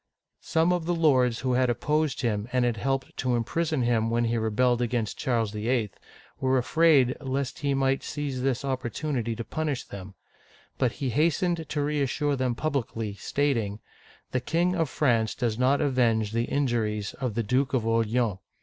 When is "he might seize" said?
7.59-8.41